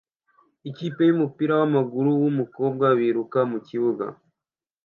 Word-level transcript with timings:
Ikipe 0.69 1.01
yabakinnyi 1.01 1.15
bumupira 1.15 1.53
wamaguru 1.59 2.09
wumukobwa 2.21 2.85
biruka 2.99 3.39
mukibuga 3.49 4.05